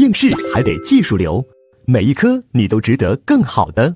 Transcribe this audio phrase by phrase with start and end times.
[0.00, 1.44] 应试还得技术流，
[1.86, 3.94] 每一科你都值得更好的。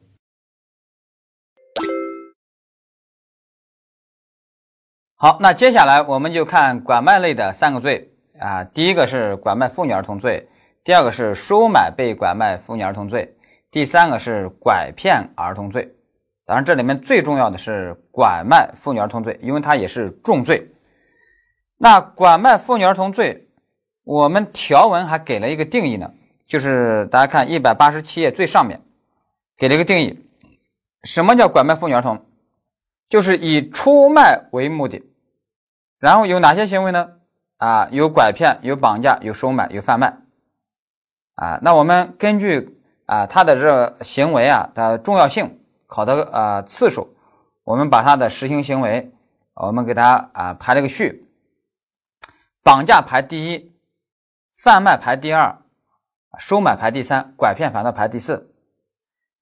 [5.17, 10.47] 好，那接下来我们就看拐卖类的三个罪啊，第一个是拐卖妇女儿童罪，
[10.85, 13.35] 第二个是收买被拐卖妇女儿童罪，
[13.71, 15.91] 第三个是拐骗儿童罪。
[16.45, 20.71] 当然，这里面最重要的是拐卖妇女儿童罪，因为它也是重罪。
[21.79, 23.44] 那拐卖妇女儿童罪，
[24.05, 26.13] 我们条文还给了一个定义呢，
[26.47, 28.83] 就是大家看一百八十七页最上面
[29.57, 30.19] 给了一个定义，
[31.03, 32.25] 什么叫拐卖妇女儿童？
[33.09, 35.03] 就是以出卖为目的。
[35.99, 37.13] 然后有哪些行为呢？
[37.57, 40.19] 啊，有拐骗，有绑架，有收买，有贩卖。
[41.37, 47.17] 啊，那我们根据啊他的这行为啊的重要性，考的啊次数，
[47.63, 49.11] 我们把他的实行行为，
[49.55, 51.27] 我们给他啊排了个序。
[52.63, 53.73] 绑架排第一，
[54.65, 55.59] 贩卖排第二，
[56.39, 58.51] 收买排第三，拐骗反倒排第四。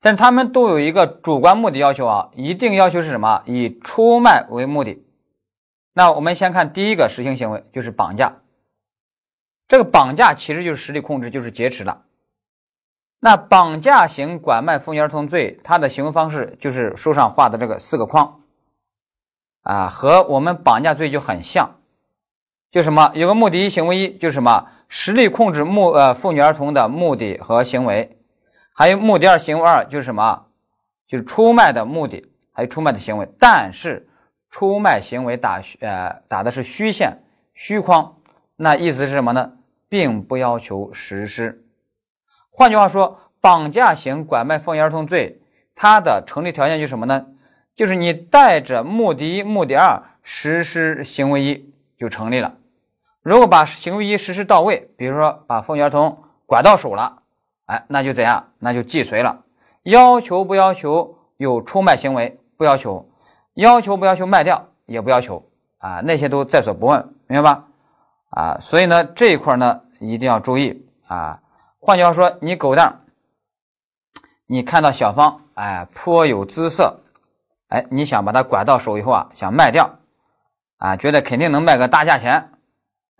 [0.01, 3.41] 但是他们都有一个主观目的要求啊，一定要求是什么？
[3.47, 5.07] 以出卖为目的。
[5.93, 8.41] 那我们先看第一个实行行为，就是绑架。
[9.69, 12.03] 这个绑架其实就是实力控制，就是劫持了。
[13.21, 18.41] 那绑架型拐卖妇女儿童罪，它的行为方式就是书上画的这个四个框，
[19.63, 21.79] 啊，和我们绑架罪就很像。
[22.73, 23.13] 就什么？
[23.15, 24.67] 有个目的一，行为一，就是什么？
[24.89, 28.19] 实力控制目呃妇女儿童的目的和行为。
[28.73, 30.47] 还有目的二，行为二，就是什么？
[31.07, 34.09] 就是出卖的目的，还有出卖的行为，但是。
[34.51, 37.23] 出卖行为打呃打的是虚线
[37.55, 38.17] 虚框，
[38.57, 39.53] 那意思是什么呢？
[39.89, 41.65] 并不要求实施。
[42.51, 45.41] 换句话说，绑架型拐卖妇女儿童罪，
[45.75, 47.29] 它的成立条件就是什么呢？
[47.75, 52.55] 就是你带着目的一、目的二实施行为一就成立了。
[53.23, 57.23] 如果把行为一实施到位，比如说把妇女儿童拐到手了，
[57.67, 58.51] 哎，那就怎样？
[58.59, 59.43] 那就既遂了。
[59.85, 62.39] 要求不要求有出卖行为？
[62.57, 63.09] 不要求。
[63.55, 65.47] 要求不要求卖掉，也不要求
[65.79, 67.65] 啊，那些都在所不问，明白吧？
[68.31, 71.41] 啊，所以呢，这一块呢一定要注意啊。
[71.79, 73.03] 换句话说，你狗蛋，
[74.47, 77.01] 你看到小芳哎颇有姿色，
[77.69, 79.99] 哎，你想把它拐到手以后啊，想卖掉
[80.79, 82.52] 啊，觉得肯定能卖个大价钱，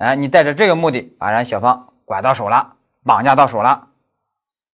[0.03, 2.75] 哎，你带着这个目的把人小芳拐到手了，
[3.05, 3.89] 绑架到手了，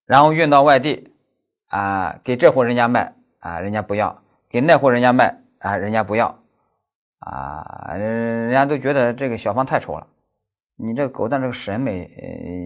[0.05, 1.13] 然后运到外地
[1.67, 5.43] 啊，给这户人家卖啊，人家不要，给那户人家卖。
[5.59, 6.39] 啊，人家不要，
[7.19, 10.07] 啊，人家都觉得这个小芳太丑了，
[10.77, 12.09] 你这个狗蛋这个审美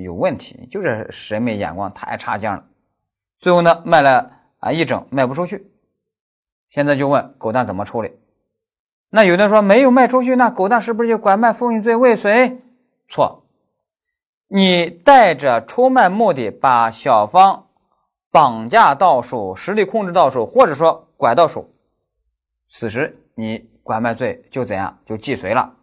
[0.02, 2.62] 有问题，就是审美眼光太差劲了。
[3.38, 5.70] 最后呢，卖了啊一整卖不出去，
[6.68, 8.19] 现在就问狗蛋怎么处理？
[9.10, 12.62] 那有的说没有卖出去，那狗蛋是不是就拐卖妇女罪未遂？
[13.08, 13.44] 错，
[14.46, 17.66] 你带着出卖目的把小芳
[18.30, 21.68] 绑架到手，实力控制到手，或者说拐到手。
[22.68, 25.74] 此时你拐卖罪就怎样就既遂了，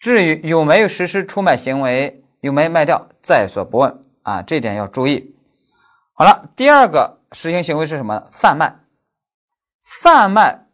[0.00, 5.36] 至于有没有实施出卖行为，有没有卖掉，在所不问啊，这点要注意。
[6.12, 8.28] 好了，第二个实行行为是什么？
[8.32, 8.80] 贩卖。
[9.80, 10.66] 贩卖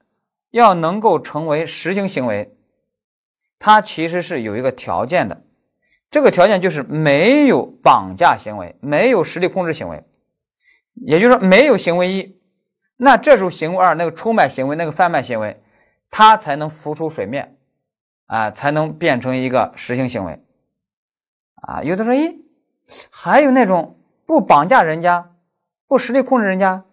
[0.55, 2.57] 要能够成为实行行为，
[3.59, 5.43] 它其实是有一个条件的，
[6.13, 10.05] 这个条件就是没有绑架行为，没有实力控制行为，
[10.95, 12.41] 也就是说没有行为一。
[12.97, 15.61] 那这时候行为二那个出卖行为那个贩卖行为，
[16.09, 17.57] 它才能浮出水面，
[18.27, 20.41] 啊，才能变成一个实行行为，
[21.57, 22.43] 啊，有的说，咦，
[23.11, 25.33] 还有那种不绑架人家，
[25.89, 26.85] 不实力控制人家，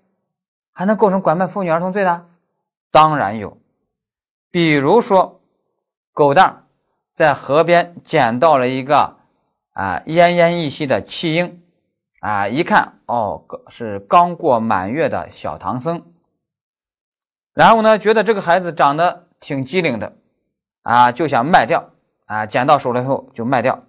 [0.72, 2.31] 还能构成拐卖妇女儿童罪的？
[2.92, 3.58] 当然有，
[4.52, 5.42] 比如说，
[6.14, 6.68] 狗蛋
[7.16, 9.18] 在河边捡到了一个
[9.72, 11.58] 啊奄奄一息的弃婴。
[12.20, 16.14] 啊，一看哦，是刚过满月的小唐僧。
[17.52, 20.14] 然后呢，觉得这个孩子长得挺机灵的，
[20.84, 21.90] 啊，就想卖掉。
[22.28, 23.84] 啊，捡到手了以后就卖掉，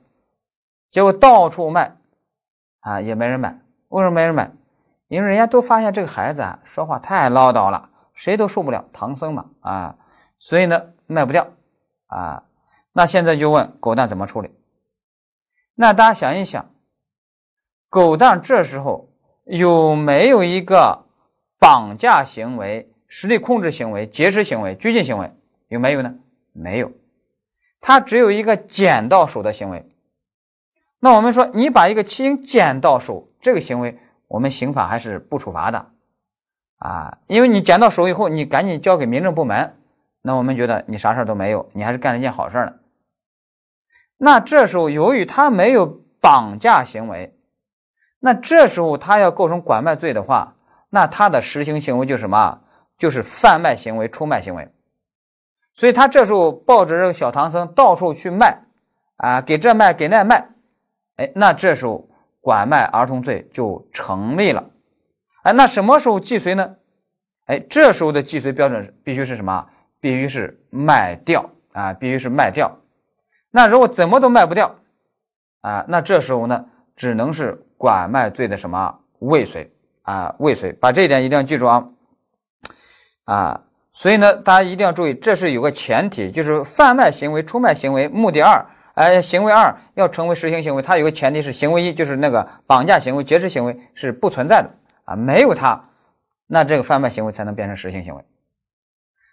[0.90, 1.96] 结果到处卖，
[2.80, 3.60] 啊，也没人买。
[3.88, 4.50] 为什么没人买？
[5.08, 7.90] 因为人家都发现这个孩子啊，说话太唠叨了，
[8.22, 8.88] 谁都受不了。
[8.92, 9.96] 唐僧嘛，啊，
[10.38, 11.48] 所以呢，卖不掉。
[12.06, 12.44] 啊，
[12.92, 14.54] 那现在就问狗蛋怎么处理？
[15.74, 16.70] 那大家想一想。
[17.88, 19.08] 狗蛋这时候
[19.42, 21.04] 有没有一个
[21.58, 25.32] 绑架行为、实力控制行为、劫持行为、拘禁行为？
[25.66, 26.14] 有没有呢？
[26.52, 26.92] 没有，
[27.80, 29.88] 他只有一个捡到手的行为。
[31.00, 33.98] 那我们说，你把一个弃婴捡到手，这个行为
[34.28, 35.91] 我们刑法还是不处罚的
[36.82, 39.76] 啊，因为你捡到手以后，你赶紧交给民政部门，
[40.20, 42.72] 那我们觉得你啥事都没有，你还是干了一件好事呢。
[44.18, 45.86] 那这时候由于他没有
[46.20, 47.38] 绑架行为。
[48.18, 50.56] 那这时候他要构成拐卖罪的话，
[50.90, 52.60] 那他的实行行为就是什么？
[52.98, 54.68] 就是贩卖行为、出卖行为。
[55.74, 58.58] 所以他这时候抱着这个小唐僧到处去卖，
[59.18, 60.48] 啊，给这卖给那卖，
[61.16, 62.08] 哎，那这时候
[62.40, 64.70] 拐卖儿童罪就成立了。
[65.42, 66.76] 哎，那什么时候既遂呢？
[67.46, 69.66] 哎，这时候的既遂标准必须是什么？
[70.00, 72.78] 必须是卖掉啊，必须是卖掉。
[73.50, 74.76] 那如果怎么都卖不掉
[75.60, 76.64] 啊，那这时候呢，
[76.96, 79.72] 只能是拐卖罪的什么未遂
[80.02, 80.72] 啊，未遂。
[80.72, 81.88] 把这一点一定要记住啊
[83.24, 83.62] 啊。
[83.92, 88.64] 所以呢，大家一定要注意，这是有个前提，就是贩卖行为、出卖行为，目的二，
[88.94, 94.70] 哎，行为二要成为实行行为，它有个前提是行为一，就是那个绑架行为、劫持行为是不存在的
[95.04, 95.90] 啊，没有它，
[96.46, 98.24] 那这个贩卖行为才能变成实行行为。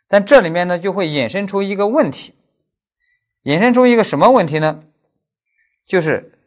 [0.07, 2.33] 但这里面呢，就会引申出一个问题，
[3.43, 4.83] 引申出一个什么问题呢？
[5.85, 6.37] 就是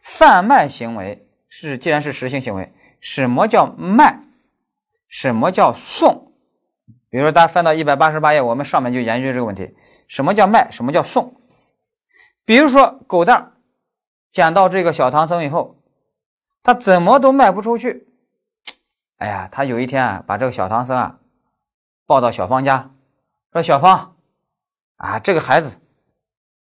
[0.00, 4.20] 贩卖行为是既然是实行行为，什么叫卖？
[5.06, 6.32] 什么叫送？
[7.10, 9.76] 比如说，大家翻到一百八十八页，我们上面就研究这个问题：
[10.08, 10.70] 什么叫卖？
[10.70, 11.36] 什么叫送？
[12.44, 13.52] 比如说，狗蛋
[14.30, 15.76] 捡到这个小唐僧以后，
[16.62, 18.08] 他怎么都卖不出去。
[19.22, 21.20] 哎呀，他有一天啊，把这个小唐僧啊
[22.06, 22.90] 抱到小芳家，
[23.52, 24.16] 说：“小芳
[24.96, 25.78] 啊，这个孩子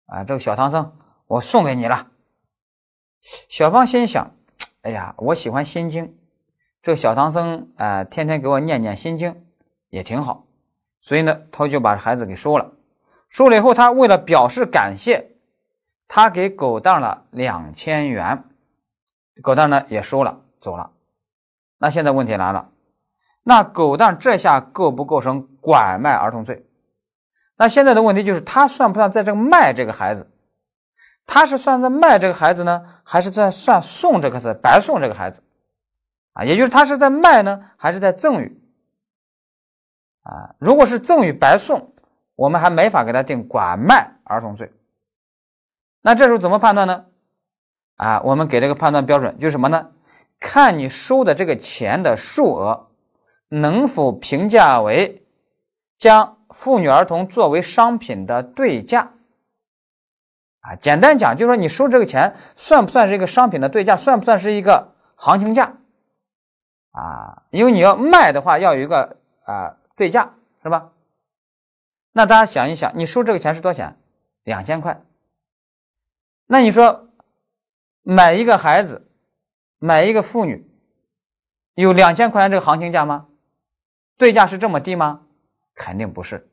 [0.06, 2.12] 啊，这个小唐僧我送给你了。”
[3.50, 4.36] 小芳心想
[4.84, 6.16] ：“哎呀，我喜欢心经，
[6.84, 9.44] 这个小唐僧啊，天天给我念念心经。”
[9.90, 10.46] 也挺好，
[11.00, 12.72] 所以呢，他就把孩子给收了。
[13.28, 15.32] 收了以后，他为了表示感谢，
[16.08, 18.44] 他给狗蛋了两千元。
[19.42, 20.92] 狗蛋呢也收了，走了。
[21.82, 22.70] 那现在问题来了，
[23.42, 26.64] 那狗蛋这下构不构成拐卖儿童罪？
[27.56, 30.30] 那现在的问题就是，他算不算在这卖这个孩子？
[31.26, 35.42] 他是算在卖这个孩子呢，还是在算送这个是白送这个孩子？
[36.34, 38.62] 啊，也就是他是在卖呢，还是在赠与？
[40.22, 41.96] 啊，如果是赠与白送，
[42.36, 44.72] 我们还没法给他定拐卖儿童罪。
[46.04, 47.06] 那这时候怎么判断呢？
[47.96, 49.90] 啊，我们给这个判断标准就是什么呢？
[50.42, 52.90] 看你收的这个钱的数额
[53.48, 55.26] 能否评价为
[55.96, 59.14] 将妇女儿童作为商品的对价。
[60.60, 63.96] 啊，简单讲就是说你收这个钱算不算是一个商品的对价？
[63.96, 65.78] 算不算是一个行情价？
[66.92, 69.16] 啊，因为你要卖的话，要有一个
[69.46, 69.78] 啊。
[69.94, 70.34] 对价
[70.64, 70.90] 是吧？
[72.12, 74.00] 那大家想一想，你收这个钱是多少钱？
[74.44, 75.00] 两千块。
[76.48, 77.08] 那你说
[78.02, 79.11] 买一个孩子，
[79.84, 80.64] 买一个妇女，
[81.74, 83.26] 有两千块钱这个行情价吗？
[84.16, 85.22] 对价是这么低吗？
[85.74, 86.48] 肯定不是。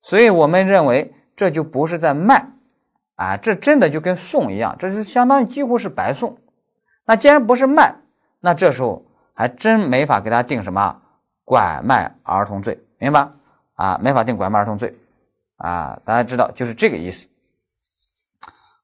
[0.00, 2.50] 所以我们认为这就不是在卖
[3.16, 6.38] 啊，这真的就跟送一样，这是相当于几乎是白送。
[7.04, 7.96] 那既然不是卖，
[8.38, 9.04] 那这时候
[9.34, 11.02] 还真没法给他定什么。
[11.44, 13.28] 拐卖儿童罪，明白
[13.74, 13.98] 啊？
[14.00, 14.94] 没法定拐卖儿童罪
[15.56, 16.00] 啊！
[16.04, 17.26] 大家知道就是这个意思。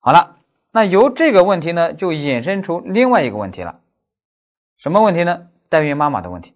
[0.00, 0.38] 好了，
[0.70, 3.81] 那由这个问题呢，就引申出另外一个问题了。
[4.76, 5.49] 什么问题呢？
[5.69, 6.55] 代孕妈妈的问题。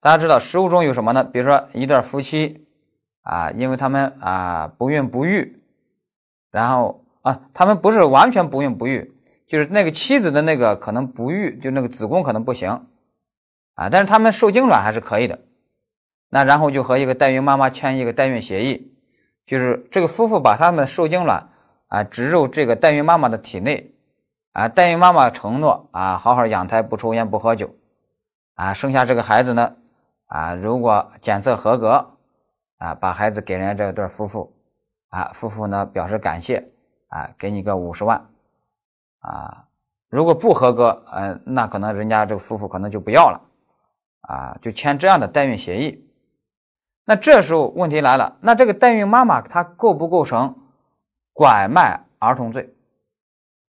[0.00, 1.24] 大家知道实物中有什么呢？
[1.24, 2.66] 比如说一对夫妻
[3.22, 5.60] 啊，因为他们啊不孕不育，
[6.50, 9.12] 然后啊他们不是完全不孕不育，
[9.46, 12.86] 就是那个妻子的那个可能不育，就那个子宫可能不行。
[13.74, 15.40] 啊，但是他们受精卵还是可以的，
[16.30, 18.94] 那然后就和一个代孕妈妈签一个代孕协议，
[19.44, 21.50] 就是这个夫妇把他们受精卵
[21.94, 23.94] 啊植入这个代孕妈妈的体内，
[24.52, 27.72] 啊，代孕妈妈承诺啊好好养胎，不抽烟不喝酒，
[28.56, 29.76] 啊，生下这个孩子呢，
[30.26, 32.04] 啊，如果检测合格，
[32.78, 34.52] 啊，把孩子给人家这对夫妇，
[35.10, 36.68] 啊，夫妇呢表示感谢，
[37.10, 38.26] 啊，给你个五十万，
[39.20, 39.64] 啊，
[40.08, 43.40] 如果不合格，嗯，那可能人家这个夫妇可能就不要了。
[44.26, 46.02] 啊，就签这样的代孕协议，
[47.04, 50.56] 那这时候问题来了，那这个代孕妈妈她构不构成
[51.34, 52.72] 拐卖儿童罪？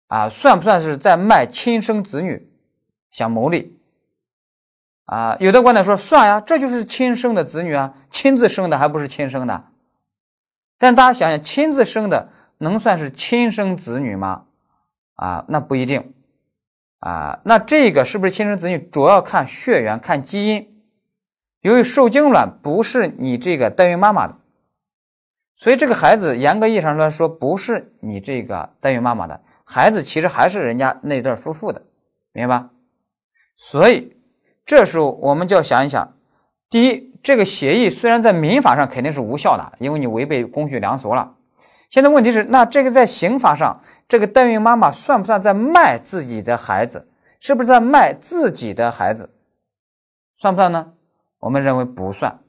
[0.08, 2.52] 啊，算不算是在卖亲生子女，
[3.10, 3.78] 想牟利？
[5.06, 9.64] 啊，有的观点说算呀，这就是亲生的子女啊，亲自生的还不是亲生的？
[10.78, 12.28] 但是大家想想，亲自生的
[12.58, 14.44] 能算是亲生子女吗？
[15.14, 16.12] 啊，那不一定。
[16.98, 18.78] 啊，那这个是不是亲生子女？
[18.78, 20.84] 主要看血缘，看基因。
[21.60, 24.36] 由于受精卵不是你这个代孕妈妈的，
[25.54, 31.82] 所以这个孩子严格意义上来说不是你这个代孕妈妈的孩子，其实还是人家那对夫妇的，
[32.32, 32.70] 明白吧？
[33.56, 34.16] 所以
[34.66, 36.16] 这时候我们就要想一想：
[36.68, 41.36] 第一，这个协议虽然在民法上肯定是无效的，因为你违背公序良俗了。
[41.90, 43.80] 现在问题是，那这个在刑法上？
[44.08, 47.08] 这个代孕妈妈算不算在卖自己的孩子？
[47.38, 49.30] 是不是在卖自己的孩子？
[50.34, 50.92] 算不算呢？
[51.38, 52.40] 我们认为不算。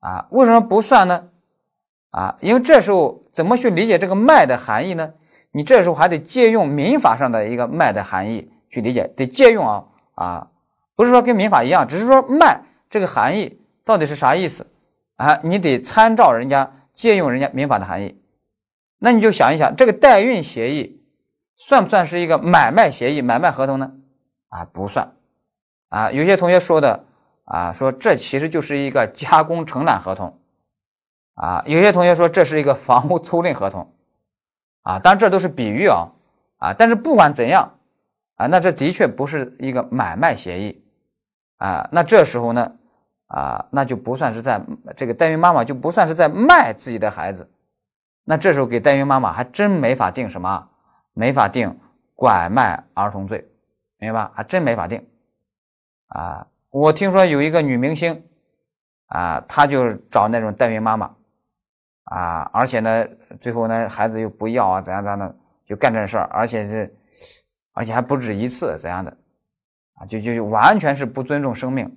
[0.00, 1.28] 啊，为什么不算呢？
[2.10, 5.12] 啊，因为这时候怎么去理解这个卖的含义呢？
[5.52, 9.84] 你这时候还得借用民法上的一个卖的含义去理解，得借用啊
[10.14, 10.48] 啊，
[10.94, 12.60] 不是说跟民法一样，只是说卖
[12.90, 14.66] 这个含义到底是啥意思
[15.16, 15.40] 啊？
[15.42, 18.20] 你得参照人家借用人家民法的含义。
[18.98, 21.02] 那你就想一想，这个代孕协议
[21.56, 23.92] 算不算是一个买卖协议、买卖合同呢？
[24.48, 25.12] 啊，不算。
[25.88, 27.04] 啊，有些同学说的
[27.44, 30.38] 啊，说这其实就是一个加工承揽合同。
[31.36, 33.90] 啊，有些同学说这是一个房屋租赁合同。
[34.82, 36.08] 啊，当然这都是比喻啊。
[36.58, 37.70] 啊，但是不管怎样，
[38.36, 40.82] 啊，那这的确不是一个买卖协议。
[41.58, 42.72] 啊，那这时候呢，
[43.26, 44.60] 啊，那就不算是在
[44.96, 47.50] 这个代孕妈妈就不算是在卖自己的孩子。
[48.24, 50.68] 那这时候给代孕妈妈还真没法定什么，
[51.12, 51.78] 没法定
[52.14, 53.46] 拐卖儿童罪，
[53.98, 54.32] 明白吧？
[54.34, 55.06] 还真没法定。
[56.08, 58.24] 啊，我听说有一个女明星，
[59.08, 61.14] 啊，她就找那种代孕妈妈，
[62.06, 63.06] 啊，而且呢，
[63.40, 66.96] 最后呢，孩子又不要啊，怎样怎样的，就干这事儿，而且是，
[67.72, 69.16] 而且还不止一次，怎样的，
[69.94, 71.96] 啊，就就就完全是不尊重生命，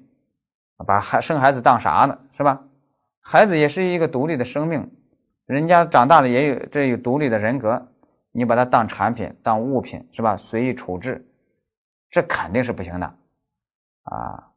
[0.85, 2.17] 把孩生孩子当啥呢？
[2.35, 2.61] 是吧？
[3.21, 4.89] 孩子也是一个独立的生命。
[5.45, 7.87] 人家长大了也有这有独立的人格，
[8.31, 10.37] 你把它当产品当物品是吧？
[10.37, 11.27] 随意处置，
[12.09, 13.05] 这肯定是不行的
[14.03, 14.51] 啊！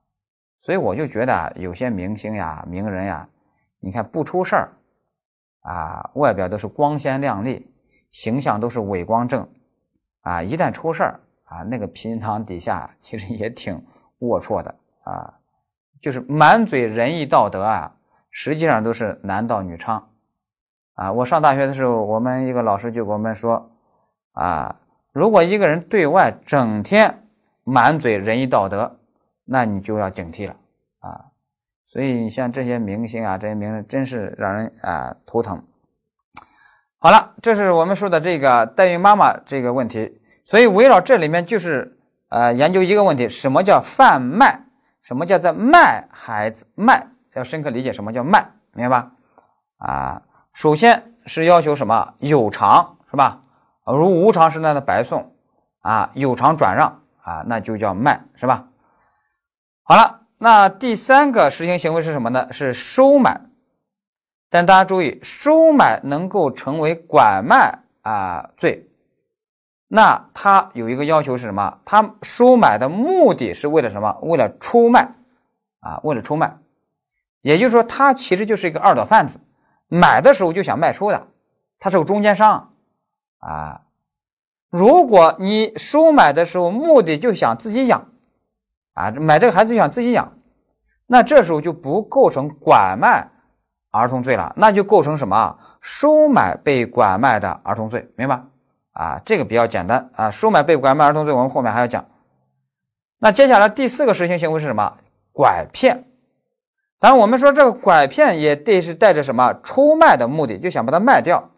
[0.58, 3.28] 所以我就觉得有些明星呀、名人呀，
[3.80, 4.72] 你看不出事儿
[5.62, 7.66] 啊，外表都是光鲜亮丽，
[8.10, 9.48] 形象都是伟光正
[10.20, 13.82] 啊，一旦出事儿啊，那个皮囊底下其实也挺
[14.20, 15.34] 龌龊的啊，
[16.00, 17.94] 就是满嘴仁义道德啊，
[18.30, 20.02] 实际上都是男盗女娼。
[20.94, 23.70] 啊，我上大学的时候，我们一个老师就给我们说，
[24.32, 24.78] 啊，
[25.10, 27.26] 如果一个人对外整天
[27.64, 28.98] 满嘴仁义道德，
[29.44, 30.54] 那你就要警惕了。
[31.92, 35.62] 所以像这些明星啊，这些名人真是让人啊头疼。
[36.98, 40.22] 好了，这是我们说的这个代孕妈妈这个问题。
[40.42, 41.98] 所以围绕这里面就是
[42.30, 44.64] 呃研究一个问题：什么叫贩卖？
[45.02, 46.66] 什么叫在卖孩子？
[46.74, 49.12] 卖要深刻理解什么叫卖，明白吧？
[49.76, 50.22] 啊。
[50.54, 53.42] 首先是要求什么有偿是吧？
[53.84, 55.36] 如无偿是那的白送
[55.82, 58.68] 啊，有偿转让啊，那就叫卖是吧？
[59.82, 62.48] 好了，那第三个实行行为是什么呢？
[62.50, 63.42] 是收买。
[64.50, 68.88] 但大家注意，收买能够成为拐卖啊罪，
[69.86, 71.78] 那他有一个要求是什么？
[71.84, 74.18] 他收买的目的是为了什么？
[74.22, 75.14] 为了出卖
[75.78, 76.58] 啊，为了出卖，
[77.42, 79.38] 也就是说，他其实就是一个二道贩子。
[79.86, 81.28] 买的时候就想卖出的，
[81.78, 82.72] 他是个中间商
[83.38, 83.82] 啊。
[84.70, 88.11] 如果你收买的时候目的就想自己养
[88.94, 90.32] 啊，买这个孩子就想自己养，
[91.06, 93.28] 那这时候就不构成拐卖
[93.90, 95.58] 儿童罪了，那就构成什么？
[95.80, 98.42] 收买被拐卖的儿童罪，明白
[98.92, 99.20] 啊？
[99.24, 100.30] 这个比较简单啊。
[100.30, 102.04] 收买被拐卖儿童罪，我们后面还要讲。
[103.18, 104.96] 那接下来第四个实行行为是什么？
[105.32, 106.04] 拐骗。
[106.98, 111.50] 当然，我们说这个拐骗也得是带着什么出卖的目的，就想把它卖掉。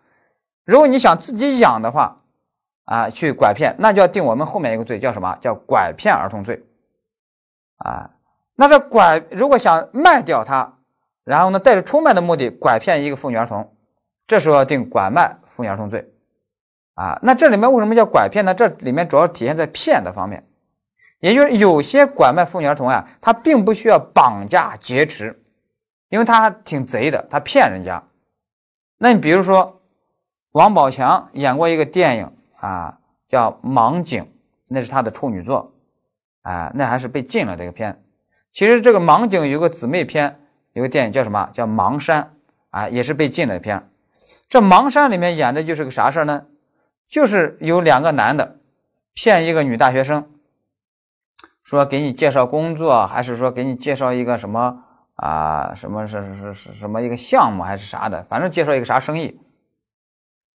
[0.64, 2.22] 如果你想自己养的话，
[2.86, 6.64] 啊，去拐骗，那就要定我们后面一个罪，叫什么叫拐骗儿童罪？
[7.84, 8.10] 啊，
[8.56, 10.78] 那这拐如果想卖掉它，
[11.22, 13.76] 然后呢带着出卖的目的拐骗一个妇女儿童，
[14.26, 16.10] 这时候要定拐卖妇女儿童罪。
[16.94, 18.54] 啊，那这里面为什么叫拐骗呢？
[18.54, 20.46] 这里面主要体现在骗的方面。
[21.20, 25.42] 也就是有些拐卖妇女儿童啊，他并不需要绑架劫持，
[26.08, 28.02] 因为他挺贼的，他骗人家。
[28.98, 29.82] 那你比如说，
[30.52, 34.22] 王宝强演过一个电影啊，叫《盲井》，
[34.68, 35.73] 那是他的处女作，
[36.44, 38.00] 啊，那还是被禁了这个片。
[38.52, 40.40] 其实这个《盲井》有个姊妹篇，
[40.74, 41.50] 有个电影叫什么？
[41.52, 42.22] 叫《盲山》，
[42.70, 43.90] 啊，也是被禁的片。
[44.48, 46.46] 这《盲山》里面演的就是个啥事儿呢？
[47.08, 48.58] 就是有两个男的
[49.14, 50.30] 骗一个女大学生。
[51.62, 54.84] 说给你介绍工作，还是说给你介绍一个什么
[55.14, 55.72] 啊？
[55.74, 58.22] 什么是是是什么一个项目，还是啥的？
[58.24, 59.40] 反正介绍一个啥生意，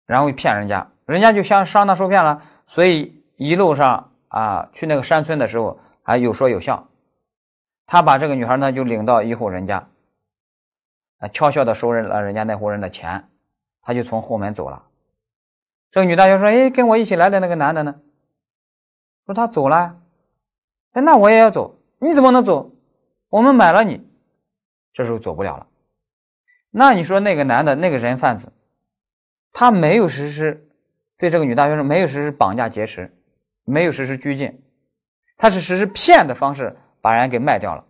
[0.08, 2.42] 然后骗人家，人家就相上当受骗了。
[2.66, 6.90] 所以一路上啊，去那个山村的时候还有说有笑。
[7.86, 9.88] 他把这个女孩呢就领到一户人家，
[11.20, 13.30] 啊，悄悄的收人了人家那户人的钱，
[13.82, 14.88] 他就从后门走了。
[15.90, 18.02] 这个女大学说：“哎，跟我一起来的那个男的呢？”
[19.26, 20.02] 说他走了。
[20.92, 22.76] 哎，那我也要走，你怎么能走？
[23.30, 24.06] 我们买了你，
[24.92, 25.68] 这时候走不了了。
[26.72, 28.52] 那你说那个男的那个人贩子，
[29.54, 30.68] 他没有实施
[31.18, 33.16] 对这个女大学生没有实施绑架劫持，
[33.66, 34.64] 没有实施拘禁，
[35.38, 37.84] 他是实施骗的方式把人给卖掉了，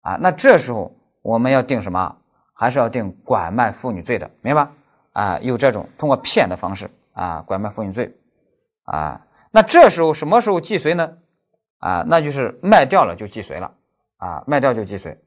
[0.00, 2.16] 啊，那这时候我们要定什么？
[2.56, 4.68] 还是要定拐卖妇女罪的，明白？
[5.12, 8.16] 啊，有这种通过骗的方式啊，拐卖妇女罪，
[8.84, 9.20] 啊，
[9.50, 11.18] 那这时候什么时候既遂呢？
[11.78, 13.74] 啊，那就是卖掉了就既遂了，
[14.18, 15.20] 啊，卖掉就既遂，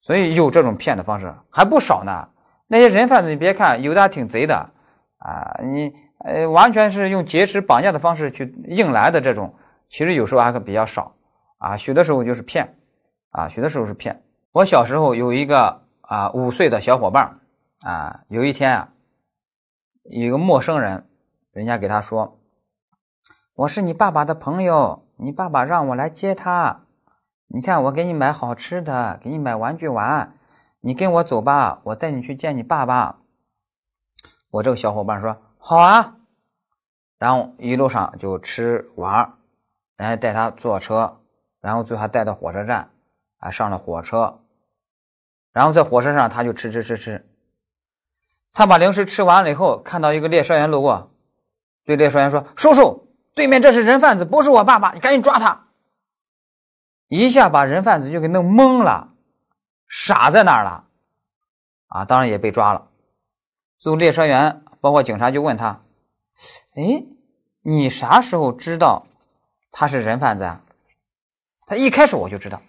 [0.00, 2.28] 所以有这种骗的方式还不少呢。
[2.66, 4.70] 那些人贩子，你别看有的还挺贼的，
[5.18, 9.54] 啊，你呃完全是用劫持绑架的方式去硬来的这种，
[9.88, 11.14] 其实有时候还可比较少，
[11.58, 12.76] 啊，许多时候就是骗，
[13.30, 14.22] 啊，许多时候是骗。
[14.52, 15.86] 我小时候有一个。
[16.08, 17.38] 啊，五岁的小伙伴
[17.82, 18.92] 啊，有一天啊，
[20.04, 21.06] 有一个陌生人，
[21.52, 22.40] 人家给他说
[23.52, 26.86] ：“我是你爸爸的朋友，你爸爸让我来接他。
[27.48, 30.32] 你看，我给你买好吃的，给你买玩具玩，
[30.80, 33.18] 你跟我走吧，我带你去见你爸爸。”
[34.52, 35.36] 我这个小伙伴说
[35.68, 36.16] ：“好啊。”
[37.20, 39.34] 然后一路上就吃玩，
[39.96, 41.20] 然后带他坐车，
[41.60, 42.90] 然后最后还带到火车站，
[43.36, 44.40] 啊，上了火车。
[45.52, 47.28] 然后在火车上，他就吃吃吃吃。
[48.54, 51.10] 他把零食吃完了以后，看到一个列车员路过，
[51.84, 55.66] 对列车员说：“叔叔，对面这是人贩子，不是我爸爸，你赶紧抓他！”
[57.08, 59.12] 一下把人贩子就给弄懵了，
[59.86, 60.86] 傻在那儿了。
[61.88, 62.88] 啊，当然也被抓了。
[63.78, 65.82] 最后列车员包括警察就问他
[66.74, 67.04] ：“哎，
[67.62, 69.06] 你啥时候知道
[69.72, 70.62] 他是人贩子啊？”
[71.66, 72.62] 他一开始我就知道。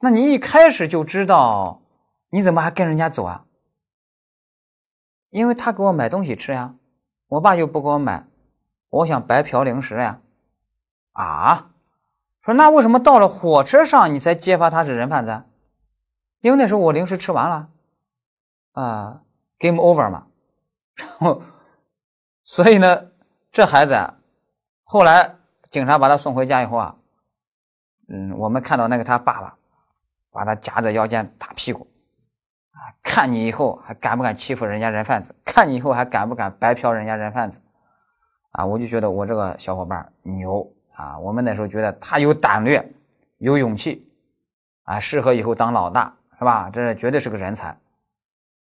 [0.00, 1.80] 那你一开始就知道，
[2.30, 3.44] 你怎么还跟人家走啊？
[5.30, 6.74] 因为他给我买东西吃呀，
[7.28, 8.26] 我爸又不给我买，
[8.90, 10.20] 我想白嫖零食呀。
[11.12, 11.70] 啊，
[12.42, 15.44] 说那为什么到了火车上你才揭发他是人贩子？
[16.40, 17.68] 因为那时候我零食吃完了，
[18.72, 19.22] 啊
[19.58, 20.26] ，game over 嘛。
[20.96, 21.42] 然后，
[22.44, 23.10] 所以呢，
[23.50, 24.14] 这孩子啊，
[24.84, 25.36] 后来
[25.70, 26.96] 警察把他送回家以后啊，
[28.08, 29.56] 嗯，我们看到那个他爸爸。
[30.34, 31.86] 把他夹在腰间打屁股，
[32.70, 32.88] 啊！
[33.02, 35.34] 看你以后还敢不敢欺负人家人贩子？
[35.44, 37.60] 看你以后还敢不敢白嫖人家人贩子？
[38.52, 38.64] 啊！
[38.64, 41.18] 我就觉得我这个小伙伴牛啊！
[41.18, 42.82] 我们那时候觉得他有胆略，
[43.36, 44.10] 有勇气，
[44.84, 46.70] 啊，适合以后当老大，是吧？
[46.70, 47.78] 这绝对是个人才。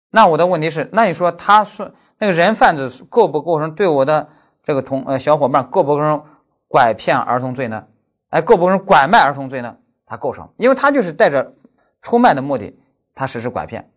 [0.09, 4.29] 那我的问题是，那你说他是那个人贩子构不构成对我的
[4.63, 6.23] 这个同呃小伙伴构不构成
[6.67, 7.85] 拐骗儿童罪呢？
[8.29, 9.77] 哎，构不构成拐卖儿童罪呢？
[10.05, 11.53] 他构成，因为他就是带着
[12.01, 12.77] 出卖的目的，
[13.13, 13.89] 他实施拐骗，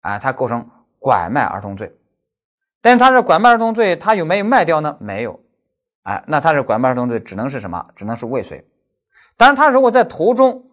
[0.00, 1.96] 啊，他构成拐卖儿童罪。
[2.80, 4.96] 但是他是拐卖儿童罪，他有没有卖掉呢？
[4.98, 5.40] 没有，
[6.02, 7.86] 哎，那他是拐卖儿童罪，只能是什么？
[7.94, 8.66] 只能是未遂。
[9.36, 10.64] 当然，他如果在途中，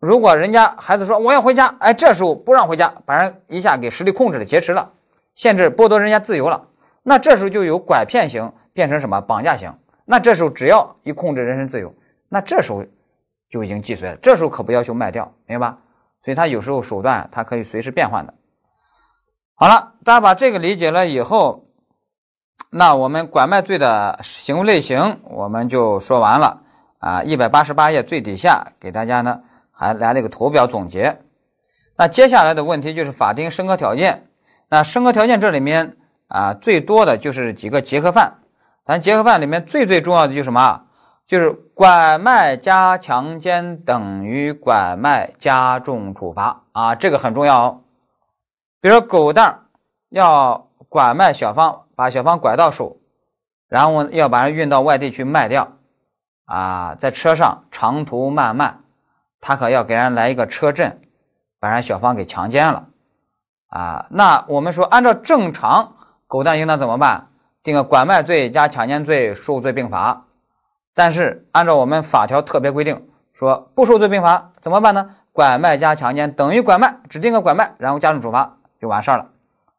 [0.00, 4.92] 如果人家孩子说我要回家，哎，这时候不让回家，把人一下给实力控制了、劫持了、
[5.38, 6.66] 限制、剥夺人家自由了，
[7.04, 9.20] 那这时候就有拐骗型变成什么？
[9.20, 9.72] 绑架型。
[10.04, 11.94] 那这时候只要一控制人身自由，
[12.28, 12.84] 那这时候。
[13.50, 15.78] 就已经既遂了，这时候可不要求卖掉，明白吧？
[16.22, 18.34] 所以他有时候手段他可以随时变换的。
[19.54, 21.64] 好了，大家把这个理解了以后，
[22.68, 26.60] 那我们拐卖罪的行为类型我们就说完了
[26.98, 27.22] 啊。
[27.22, 31.22] 一百八十八页最底下给大家呢还来了一个图表总结。
[31.96, 34.27] 那接下来的问题就是法定审核条件。
[34.68, 38.38] 那生活条件这里面啊最多的就是几个结合犯，
[38.84, 40.84] 咱结合犯里面最最重要的就是什么？
[41.26, 47.80] 就是拐卖加强奸等于拐卖加重处罚啊，这个很重要哦。
[48.80, 49.66] 比如说狗蛋
[50.08, 52.96] 要拐卖小芳，把小芳拐到手，
[53.68, 55.76] 然后要把人运到外地去卖掉
[56.46, 58.82] 啊，在车上长途漫漫，
[59.38, 60.98] 他可要给人来一个车震，
[61.60, 62.88] 把人小芳给强奸了
[63.68, 64.06] 啊。
[64.10, 65.94] 那我们说，按照正常，
[66.26, 67.28] 狗蛋应当怎么办？
[67.62, 70.24] 定个拐卖罪加强奸罪，数罪并罚。
[70.94, 75.10] 但是按照我们法条特别规定，说不数罪并罚怎么办呢？
[75.32, 79.26] 拐卖加强奸等于拐卖，只定个拐卖，然后加重处罚就完事儿了。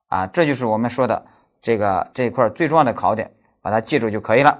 [0.08, 1.26] 啊，这就是我们说的
[1.62, 4.60] 这个这一块最重要的考点，把它记住就可以了。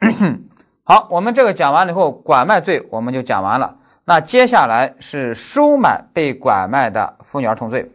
[0.84, 3.76] 好，我们这个讲完了以后，拐卖罪我们就讲完了。
[4.04, 7.90] 那接下来是收买被拐卖的妇女儿童罪。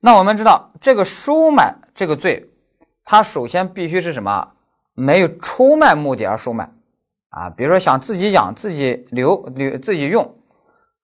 [0.00, 2.50] 那我们知道这个收买这个罪，
[3.04, 4.52] 它首先必须是什么？
[4.94, 6.68] 没有出卖目的而收买，
[7.28, 10.34] 啊，比如说想自己养、自己留、留自己用，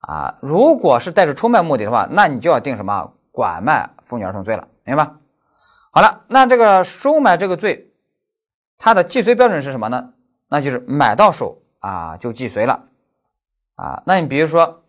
[0.00, 5.12] 啊，如果是带着出卖目的的话，那你就要定什么拐卖妇女儿童罪了，明白？
[5.92, 7.92] 好了，那这个收买这个罪，
[8.78, 10.12] 它的既遂标准是什么呢？
[10.48, 12.86] 那就是买到手啊就既遂了，
[13.76, 14.82] 啊，那你比如说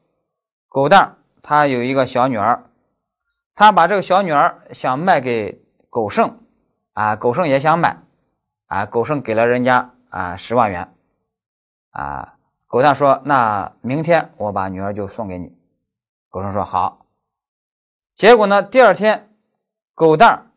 [0.68, 2.65] 狗蛋他有一个小女儿，
[3.56, 6.40] 他把这个小女儿想卖给狗剩，
[6.94, 8.02] 啊，狗剩也想买。
[8.68, 10.92] 啊，狗剩给了人家啊十万元，
[11.92, 15.56] 啊，狗蛋说：“那明天我把女儿就送给你。”
[16.30, 17.06] 狗剩说：“好。”
[18.16, 19.30] 结果呢，第二天，
[19.94, 20.52] 狗蛋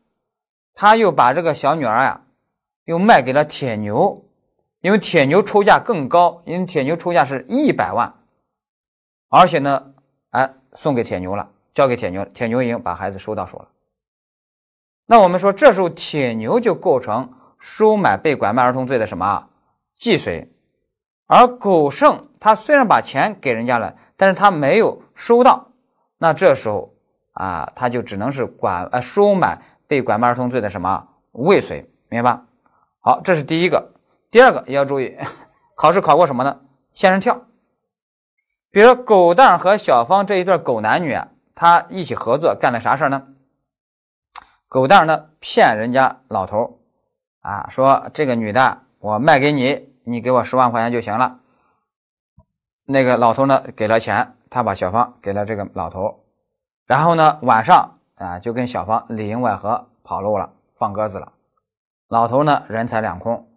[0.72, 2.22] 他又把这个小女儿呀，
[2.84, 4.24] 又卖给了铁牛，
[4.80, 8.14] 因为铁牛出价更高，因为铁牛出价是一百万，
[9.28, 9.92] 而且呢，
[10.30, 13.68] 哎，送给铁牛了，交给铁牛，铁牛已经把孩子收到手了。
[15.06, 19.48] 那我们说，这时候铁牛就构成收买被拐卖儿童罪的什么
[19.94, 20.52] 既遂，
[21.28, 25.68] 而狗剩他虽然把钱给人家了，但是他没有收到，
[26.18, 26.92] 那这时候
[27.34, 32.42] 啊，他就只能是管呃收买被拐卖儿童罪的什么未遂，明白吧？
[32.98, 33.92] 好，这是第一个。
[34.32, 35.16] 第二个也要注意，
[35.76, 36.60] 考试考过什么呢？
[36.92, 37.40] 仙人跳。
[38.72, 41.28] 比如说狗蛋和小芳这一对狗男女啊，
[41.60, 43.26] 他一起合作干了啥事呢？
[44.68, 46.78] 狗蛋呢骗人家老头
[47.40, 51.40] 啊，说这个女的我卖给你，你给我十万块钱就行了。
[52.84, 56.22] 那个老头呢给了钱，他把小芳给了这个老头，
[56.86, 61.32] 然后呢晚上啊就跟小芳里应外合跑路了，放鸽子了。
[62.06, 63.50] 老头呢人财两空。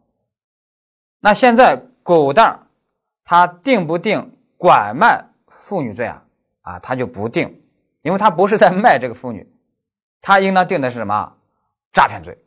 [1.20, 2.66] 那现在狗蛋
[3.24, 6.24] 他定不定拐卖妇女罪啊？
[6.62, 7.61] 啊，他就不定，
[8.02, 9.52] 因为他不是在卖这个妇女。
[10.22, 11.34] 他应当定的是什么？
[11.92, 12.38] 诈骗罪，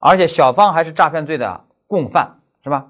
[0.00, 2.88] 而且小芳还是诈骗罪的共犯，是吧？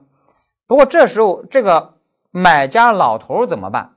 [0.66, 1.98] 不过这时候这个
[2.30, 3.96] 买家老头怎么办？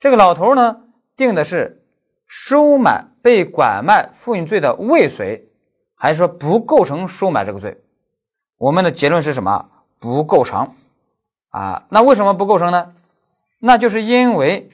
[0.00, 0.82] 这个老头呢，
[1.16, 1.84] 定的是
[2.26, 5.48] 收买被拐卖妇女罪的未遂，
[5.94, 7.80] 还是说不构成收买这个罪？
[8.58, 9.70] 我们的结论是什么？
[10.00, 10.74] 不构成
[11.50, 11.86] 啊？
[11.88, 12.94] 那为什么不构成呢？
[13.60, 14.68] 那就是因为。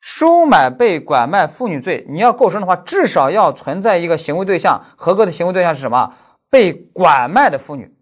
[0.00, 6.14] 收买被拐卖妇女罪，你要构成的话，至少要存在一个行为对象，合格的行为对象是什么？
[6.50, 7.94] 被拐卖的妇女。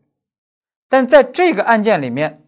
[0.88, 2.44] 但在这个案件里面，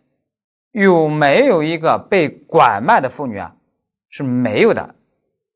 [0.70, 3.54] 有没有一个被拐卖的妇女啊？
[4.11, 4.94] 是没有的，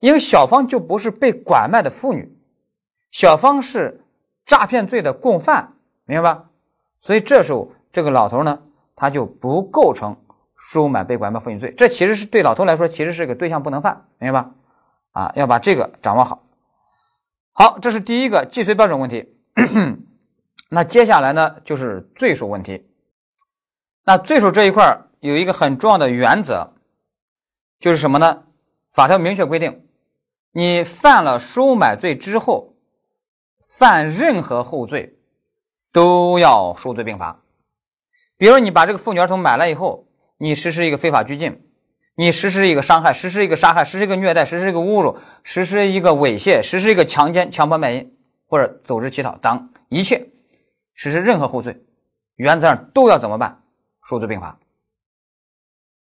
[0.00, 2.36] 因为小芳就不是被拐卖的妇女，
[3.10, 4.04] 小芳是
[4.44, 5.74] 诈骗罪的共犯，
[6.06, 6.44] 明白吧？
[6.98, 8.58] 所以这时候这个老头呢，
[8.96, 10.16] 他就不构成。
[10.70, 14.50] 收买被拐卖妇女罪，这其实是对老头来说，其实是个对象不能犯，明白吧？
[15.10, 16.44] 啊，要把这个掌握好。
[17.52, 19.34] 好，这是第一个既遂标准问题。
[20.70, 22.88] 那接下来呢，就是罪数问题。
[24.04, 26.70] 那罪数这一块有一个很重要的原则，
[27.78, 28.44] 就是什么呢？
[28.92, 29.86] 法条明确规定，
[30.52, 32.76] 你犯了收买罪之后，
[33.76, 35.18] 犯任何后罪，
[35.92, 37.42] 都要数罪并罚。
[38.38, 40.06] 比如你把这个妇女儿童买了以后。
[40.42, 41.62] 你实施一个非法拘禁，
[42.16, 50.30] 你实施一个伤害，实施一个杀害，实施一个虐待，实施一个侮辱，实施一个猥亵，实施一个强奸、强迫卖淫或者组织乞讨等一切，
[50.94, 51.84] 实施任何后罪，
[52.34, 53.62] 原则上都要怎么办？
[54.02, 54.58] 数罪并罚。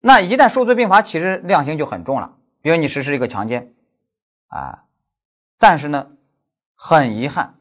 [0.00, 2.36] 那一旦数罪并罚，其实量刑就很重了。
[2.60, 3.72] 比如你实施一个强奸，
[4.48, 4.84] 啊，
[5.58, 6.10] 但是呢，
[6.74, 7.58] 很遗憾，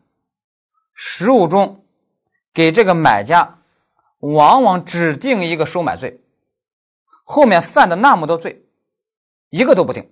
[0.93, 1.85] 实务中
[2.53, 3.59] 给这个买家
[4.19, 6.19] 往往指定一个收买罪。
[7.27, 8.67] 后面犯的那么多罪，
[9.49, 10.11] 一个都不定。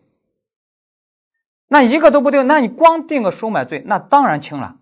[1.68, 4.78] 那一个都不定，那你光定个收买罪，那当然轻了，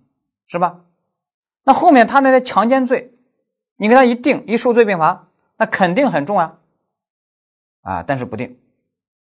[0.47, 0.85] 是吧？
[1.63, 3.13] 那后面他那些强奸罪，
[3.75, 6.59] 你给他一定一数罪并罚，那肯定很重啊。
[7.81, 8.59] 啊，但是不定，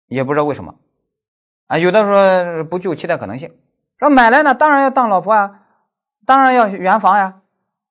[0.06, 0.76] 也不知道为什么。
[1.66, 3.58] 啊，有的说不具有期待可能性，
[3.98, 5.66] 说买来呢，当然要当老婆啊，
[6.24, 7.42] 当然要圆房呀，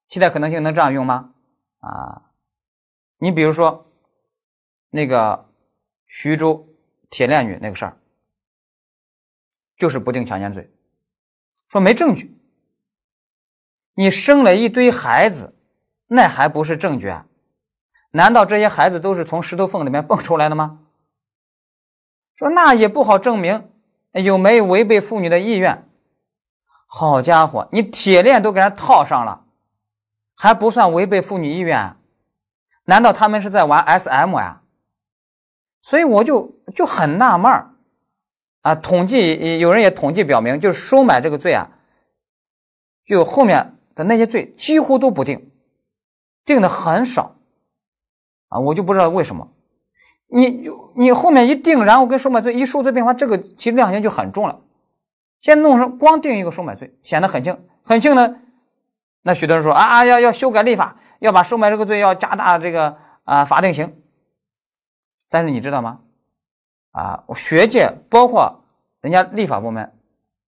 [0.07, 1.33] 期待可能性能这样用吗？
[1.79, 2.31] 啊，
[3.17, 3.85] 你比如说。
[4.89, 5.49] 那个
[6.07, 6.67] 徐州
[7.09, 7.97] 铁链女那个事儿，
[9.77, 10.71] 就是不定强奸罪，
[11.67, 12.35] 说没证据。
[13.93, 15.55] 你生了一堆孩子，
[16.07, 17.25] 那还不是证据啊？
[18.11, 20.79] 难道这些孩子都是从石头缝里面蹦出来的吗？
[22.35, 23.69] 说那也不好证明
[24.13, 25.87] 有没有违背妇女的意愿。
[26.87, 29.45] 好家伙，你铁链都给人套上了，
[30.33, 31.95] 还不算违背妇女意愿？
[32.85, 34.63] 难道他们是在玩 SM 呀？
[35.81, 37.73] 所以我就就很纳闷儿
[38.61, 41.69] 啊，统计有人也统计表明，就是收买这个罪啊，
[43.07, 45.51] 就后面的那些罪几乎都不定，
[46.45, 47.37] 定的很少
[48.49, 49.51] 啊，我就不知道为什么。
[50.27, 54.59] 你你后面一定，然后跟收买罪一数罪并罚，这个其实量刑就很重了。
[55.41, 58.35] 先弄成光定一个收买罪，显得很轻，很轻呢。
[59.21, 63.95] 那许多人说啊，要要修改立法，要把收买这个罪要加大这个啊法定刑。
[65.29, 66.01] 但是你知道吗？
[66.91, 68.63] 啊，学界包括
[68.99, 69.95] 人家立法部门，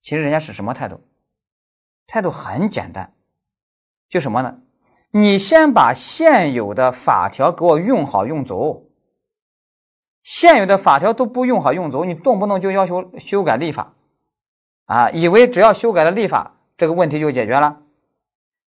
[0.01, 1.01] 其实人家是什么态度？
[2.07, 3.13] 态度很简单，
[4.09, 4.59] 就什么呢？
[5.11, 8.89] 你先把现有的法条给我用好用足，
[10.21, 13.93] 现有的法条都不用好用足，你动不动就要求修改立法，
[14.85, 17.81] 啊，以为只要修改了立法，这个问题就解决了。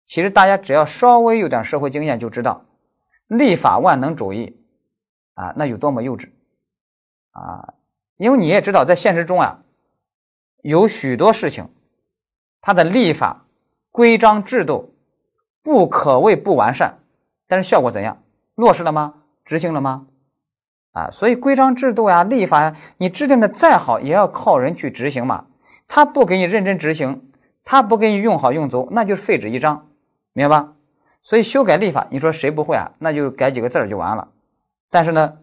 [0.05, 2.65] 其实大家只要稍微有点社会经验，就知道
[3.27, 4.62] 立法万能主义
[5.33, 6.29] 啊，那有多么幼稚
[7.31, 7.73] 啊！
[8.17, 9.63] 因为你也知道，在现实中啊，
[10.61, 11.69] 有许多事情，
[12.61, 13.45] 它的立法
[13.91, 14.95] 规章制度
[15.63, 16.99] 不可谓不完善，
[17.47, 18.23] 但是效果怎样？
[18.55, 19.15] 落实了吗？
[19.43, 20.07] 执行了吗？
[20.91, 25.47] 啊，所以规章制度呀、立法呀，你制定的再好，也要靠人去执行嘛。
[25.87, 27.31] 他不给你认真执行，
[27.63, 29.89] 他不给你用好用足，那就是废纸一张，
[30.33, 30.73] 明白吧？
[31.23, 32.91] 所以修改立法，你说谁不会啊？
[32.99, 34.29] 那就改几个字儿就完了。
[34.93, 35.39] 但是呢，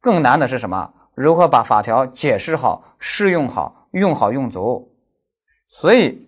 [0.00, 0.94] 更难的是什么？
[1.14, 4.96] 如何把法条解释好、适用好、用好用足？
[5.68, 6.26] 所以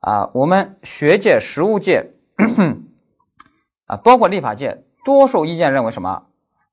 [0.00, 2.10] 啊，我们学界、实务界
[3.88, 6.24] 啊，包括立法界，多数意见认为什么？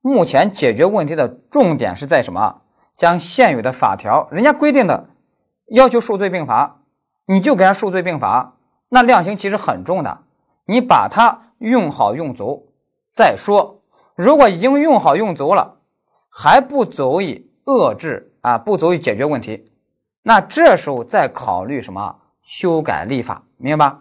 [0.02, 2.60] 目前解决问题的重点是在什么？
[2.98, 5.08] 将现有的法条，人家规定的
[5.68, 6.82] 要求数罪并罚，
[7.24, 8.58] 你就给人数罪并罚，
[8.90, 10.24] 那量刑其实很重的。
[10.66, 12.74] 你把它用好用足
[13.10, 13.77] 再说。
[14.18, 15.76] 如果已经用好用足了，
[16.28, 19.70] 还不足以遏制啊，不足以解决问题，
[20.22, 24.00] 那这时候再考虑什么修改立法，明白吧？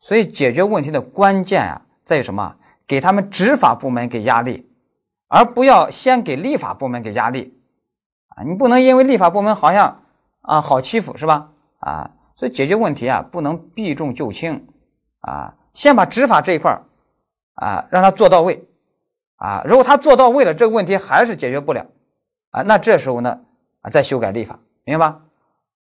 [0.00, 2.56] 所以解决问题的关键啊，在于什么？
[2.86, 4.64] 给他们执法部门给压力。
[5.30, 7.60] 而不要先给立法部门给压力
[8.28, 8.42] 啊！
[8.44, 10.00] 你不能因为立法部门好像
[10.40, 11.50] 啊好欺负是吧？
[11.80, 14.66] 啊，所以解决问题啊不能避重就轻
[15.20, 16.80] 啊，先把执法这一块
[17.56, 18.66] 啊让他做到位
[19.38, 19.64] 啊。
[19.66, 21.86] 如果他做到位了，这个问题还是解决不了
[22.50, 23.40] 啊，那这时候呢
[23.80, 25.20] 啊再修改立法，明白吧？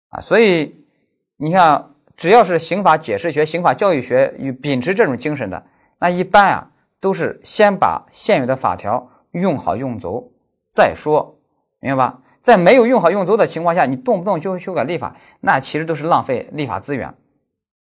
[0.10, 0.86] 啊，所以
[1.36, 5.65] 你像只要是刑法解释学、刑法教育学与秉持这种精神的，
[6.00, 9.10] 那一般啊都是先把现有的法条。
[9.32, 10.32] 用好用足
[10.72, 11.38] 再说，
[11.82, 12.22] 明白吧？
[12.41, 17.13] 在没有用好用足的情况下，你动不动就修改立法，那其实都是浪费立法资源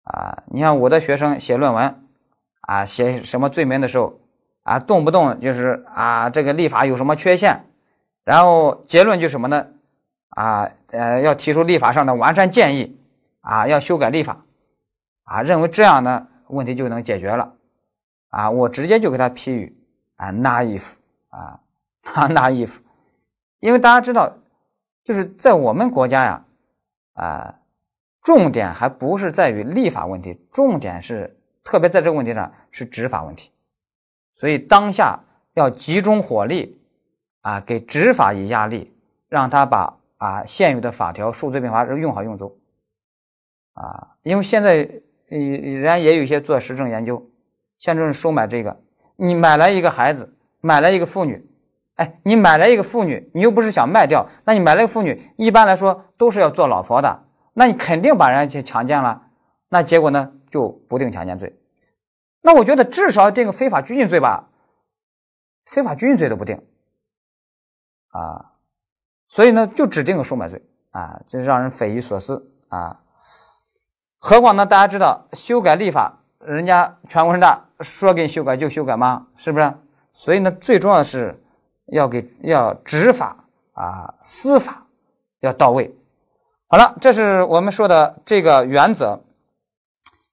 [0.05, 0.44] 啊！
[0.46, 2.07] 你像我的学生写论文
[2.61, 4.20] 啊，写什么罪名的时候
[4.62, 7.64] 啊，动不动就是啊，这个立法有什么缺陷，
[8.25, 9.66] 然后结论就什么呢？
[10.31, 12.98] 啊，呃，要提出立法上的完善建议
[13.40, 14.44] 啊，要修改立法
[15.25, 17.55] 啊，认为这样呢问题就能解决了
[18.31, 18.51] 啊！
[18.51, 19.77] 我直接就给他批语
[20.16, 20.94] 啊，naive。
[21.33, 21.61] 啊，
[22.03, 22.83] 他拿衣服，
[23.61, 24.37] 因为大家知道，
[25.03, 26.44] 就是在我们国家呀，
[27.14, 27.55] 啊，
[28.22, 33.51] 重点还不是在于立法问题，重点是特别在这个问题上是执法问题，
[34.35, 35.21] 所以当下
[35.55, 36.81] 要集中火力
[37.40, 38.92] 啊，给执法以压力，
[39.29, 42.59] 让他把啊现有的法条数罪并罚用好用足
[43.75, 44.88] 啊，因为现在
[45.31, 47.31] 呃，人家也有一些做实证研究，
[47.79, 48.81] 像这种收买这个，
[49.16, 50.37] 你买来一个孩子。
[50.64, 51.45] 买来一个妇女，
[51.97, 59.23] 哎，你买来一个妇女，你又不是想卖掉，那你买来个妇女，一般来说都是要做老婆的，那你肯定把人家去强奸了，
[59.68, 61.59] 那结果呢就不定强奸罪，
[62.44, 64.48] 那我觉得至少要定个非法拘禁罪吧，
[65.64, 66.61] 非法拘禁罪都不定，
[68.09, 68.52] 啊，
[69.28, 73.00] 所以呢就只定个收买罪啊，这让人匪夷所思啊，
[74.18, 79.28] 何况呢大家知道修改立法，人家全国人大说给你修改就修改吗？
[79.37, 79.72] 是不是？
[80.12, 81.40] 所以呢，最重要的是
[81.87, 83.37] 要给要执法
[83.74, 84.85] 啊，司法
[85.40, 85.96] 要到位。
[86.66, 89.22] 好了，这是我们说的这个原则。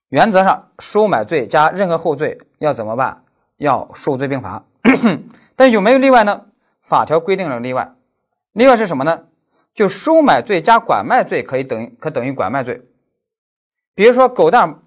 [0.09, 3.23] 原则上，收买罪加任何后罪要怎么办？
[3.57, 4.63] 要数罪并罚。
[5.55, 6.45] 但有没有例外呢？
[6.81, 7.93] 法条规定了例外。
[8.53, 9.27] 例外是什么呢？
[9.73, 12.85] 就收买罪加拐卖罪可以等于可等于拐卖罪。
[13.93, 14.79] 比如说，狗蛋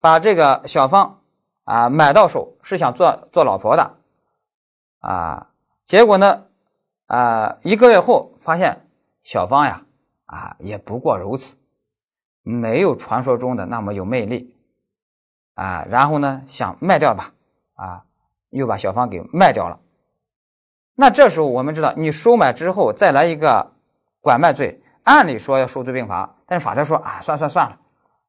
[0.00, 1.20] 把这个小芳
[1.64, 3.98] 啊买到手，是想做做老婆的。
[4.98, 5.46] 啊，
[5.86, 6.46] 结果呢？
[7.06, 8.86] 啊，一个月后发现
[9.22, 9.84] 小芳呀，
[10.26, 11.56] 啊，也不过如此，
[12.42, 14.54] 没有传说中的那么有魅力，
[15.54, 17.32] 啊，然后呢，想卖掉吧，
[17.74, 18.04] 啊，
[18.50, 19.78] 又把小芳给卖掉了。
[20.94, 23.72] 那这时候我们知道，你收买之后再来一个
[24.20, 27.78] 拐卖罪，按理说要数罪并罚，但是法条说啊，算算算了，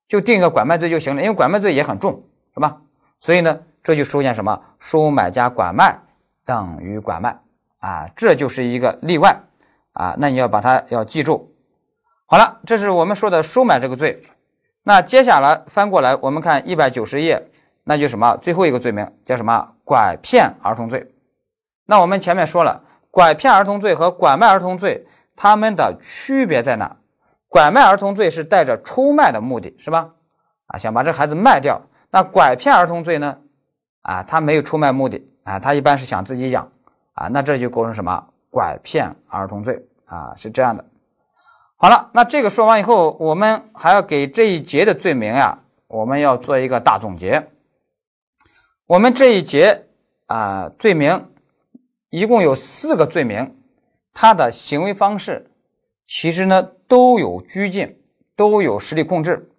[0.08, 2.82] 就定一个拐卖罪就行了，因为拐卖罪也很重，是吧？
[3.20, 6.00] 所以呢，这就出现什么收买加拐卖。
[6.44, 7.40] 等于拐卖
[7.80, 9.44] 啊，这就是一个例外
[9.94, 11.51] 啊，那你要把它要记住。
[12.32, 14.24] 好了，这是我们说的收买这个罪。
[14.84, 17.52] 那接下来翻过来，我们看一百九十页，
[17.84, 19.74] 那就什么最后一个罪名叫什么？
[19.84, 21.14] 拐骗儿童罪。
[21.88, 26.96] 那我们前面说了，拐骗儿童罪和拐卖儿童罪，它们的区别在哪？
[27.50, 30.12] 拐卖儿童罪是带着出卖的目的，是吧？
[30.68, 31.82] 啊，想把这孩子卖掉。
[32.12, 33.40] 那拐骗儿童罪呢？
[34.04, 35.22] 啊，他没有出卖目的。
[35.44, 36.72] 啊，他一般是想自己养，
[37.12, 40.86] 啊，那这就构成什么拐骗儿童罪啊，是这样的。
[41.82, 47.50] 好了，那这个说完以后，我们还要给这一节的罪名呀，我们要做一个大总结。
[48.86, 49.88] 我们这一节
[50.28, 51.32] 啊，罪名
[52.12, 53.58] 一共有四个罪名，
[54.14, 55.50] 它的行为方式
[56.06, 58.00] 其实呢都有拘禁，
[58.36, 59.50] 都有实力控制。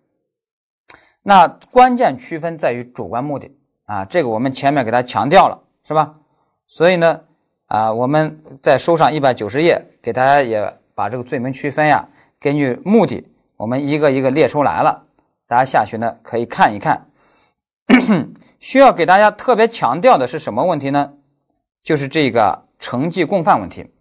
[1.24, 3.50] 那关键区分在于主观目的
[3.86, 6.14] 啊，这个我们前面给他强调了，是吧？
[6.68, 7.20] 所以呢，
[7.66, 12.06] 啊，我们在收上一百九十页，给大家也把这个罪名区分呀，
[12.42, 13.24] 根据目的，
[13.56, 15.06] 我们一个一个列出来了。
[15.46, 17.06] 大家下去呢可以看一看。
[18.58, 21.14] 需要给大家特别强调的是什么问题呢？
[21.84, 23.92] 就是这个成绩共犯问题。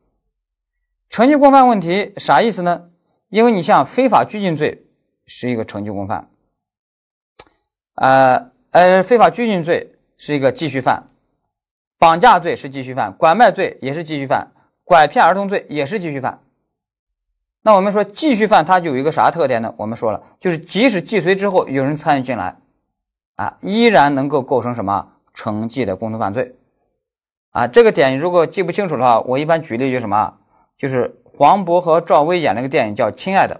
[1.07, 2.89] 成绩共犯问题啥意思呢？
[3.29, 4.87] 因为你像非法拘禁罪
[5.27, 6.29] 是一个成绩共犯。
[7.95, 11.09] 呃呃，非法拘禁罪是一个继续犯，
[11.99, 14.51] 绑架罪是继续犯，拐卖罪也是继续犯，
[14.83, 16.41] 拐骗儿童罪也是继续犯。
[17.63, 19.73] 那我们说继续犯它就有一个啥特点呢？
[19.77, 22.57] 我们说了，就是即使既遂之后有人参与进来，
[23.35, 26.55] 啊，依然能够构成什么成绩的共同犯罪。
[27.51, 30.37] 啊，这个点如果记不清楚的话，我一般举例就什么，
[30.77, 33.55] 就是黄渤和赵薇演那个电影叫《亲爱的》，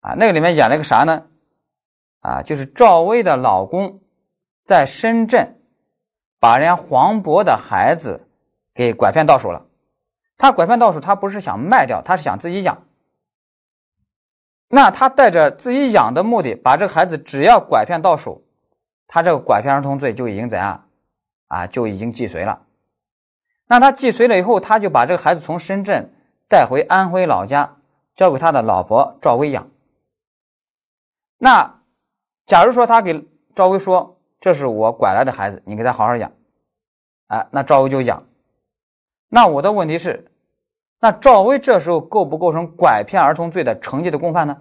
[0.00, 1.24] 啊，那个里面演了个啥呢？
[2.20, 4.00] 啊，就是赵薇的老公
[4.64, 5.58] 在深圳
[6.40, 8.28] 把人家黄渤的孩子
[8.74, 9.64] 给拐骗到手了。
[10.38, 12.86] 他拐骗到手，他不是想卖掉，他是想自己养。
[14.68, 18.40] 那他带着自己养的目的，把这个孩子只要拐骗到手，
[19.06, 20.88] 他这个拐骗儿童罪就已经怎样
[21.48, 21.66] 啊？
[21.66, 22.62] 就已经既遂了。
[23.66, 26.10] 那他既遂了以后，他就把这个孩子从深圳
[26.48, 27.76] 带回安徽老家，
[28.16, 29.68] 交给他的老婆赵薇养。
[31.36, 31.74] 那。
[32.46, 36.32] 假如说他给赵薇说：“这是我拐来的孩子，你给他好好养。”
[37.28, 38.24] 哎，那赵薇就养。
[39.28, 40.30] 那我的问题是，
[41.00, 44.56] 那赵薇这时候构不构成拐骗儿童罪的成绩的共犯呢？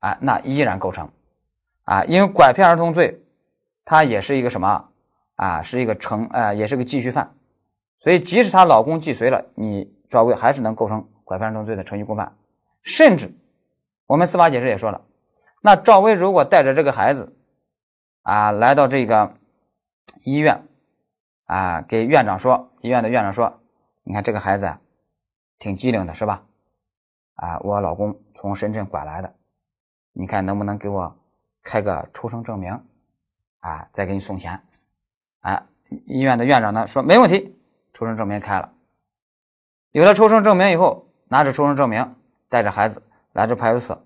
[0.00, 1.10] 啊，那依然构成。
[1.84, 3.20] 啊，因为拐骗儿童罪，
[3.84, 4.88] 它也是一个什么
[5.36, 5.62] 啊？
[5.62, 7.34] 是一个成，呃，也是个继续犯。
[7.96, 12.36] 所以，即使她老公既遂了，你赵薇还是能构成拐骗儿童罪的成绩共犯。
[12.82, 13.34] 甚至，
[14.06, 15.00] 我们司法解释也说了。
[15.62, 17.34] 那赵薇如果带着这个孩子，
[18.22, 19.32] 啊，来到这个
[20.24, 20.62] 医院，
[21.46, 23.58] 啊，给院长说，医院的院长说，
[24.08, 24.80] 你看这个孩子啊，
[25.58, 26.42] 挺机灵的，是吧？
[27.34, 29.34] 啊，我老公从深圳拐来的，
[30.14, 31.14] 你看能不能给我
[31.62, 32.82] 开个出生证明？
[33.60, 34.62] 啊，再给你送钱。
[35.40, 35.66] 啊，
[36.06, 37.54] 医院的院长呢说没问题，
[37.92, 38.72] 出生证明开了。
[39.90, 42.16] 有了出生证明以后，拿着出生证明，
[42.48, 43.02] 带着孩子
[43.34, 44.02] 来这派出所，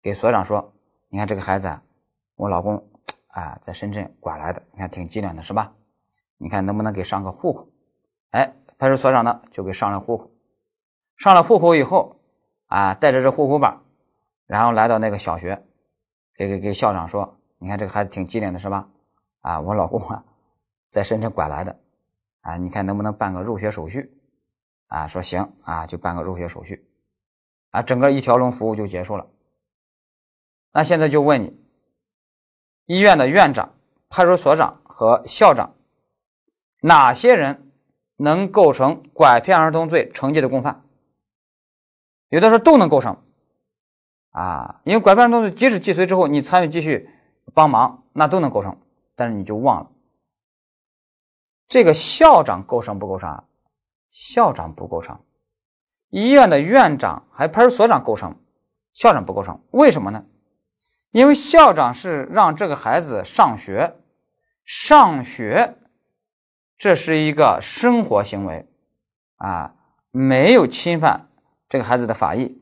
[0.00, 0.72] 给所长说。
[1.10, 1.82] 你看这个孩子啊，
[2.36, 2.88] 我老公
[3.26, 5.74] 啊在深圳拐来的，你看挺机灵的是吧？
[6.38, 7.68] 你看能不能给上个户口？
[8.30, 8.50] 哎，
[8.82, 10.28] 派出所长呢就给上了户口。
[11.16, 12.20] 上了户口以后
[12.66, 13.78] 啊，带着这户口本，
[14.48, 15.64] 然后来到那个小学，
[16.34, 18.88] 给给给校长说：“你看这个孩子挺机灵的是吧？
[19.42, 20.24] 啊，我老公啊
[20.90, 21.78] 在深圳拐来的，
[22.40, 24.12] 啊，你看能不能办个入学手续？
[24.88, 26.84] 啊，说行啊，就办个入学手续，
[27.70, 29.24] 啊，整个一条龙服务就结束了。”
[30.74, 31.56] 那现在就问你，
[32.86, 33.76] 医院的院长、
[34.08, 35.72] 派出所长和校长，
[36.80, 37.61] 哪些人
[38.22, 40.84] 能构成拐骗儿童罪成绩的共犯？
[42.28, 43.16] 有的时候都能构成，
[44.30, 47.10] 啊，因为拐骗儿童罪即使既遂之后，你参与继续
[47.52, 48.78] 帮忙，那都能构成。
[49.14, 49.90] 但是你就忘了，
[51.68, 53.44] 这个校长构成不构成？
[54.10, 55.20] 校长不构成，
[56.10, 58.36] 医院的院长还派出所长构成，
[58.92, 60.24] 校长不构成，为什么呢？
[61.10, 63.96] 因为校长是让这个孩子上学，
[64.64, 65.76] 上学，
[66.82, 68.66] 这是一个生活行为，
[69.36, 69.72] 啊，
[70.10, 71.28] 没有侵犯
[71.68, 72.60] 这个孩子的法益，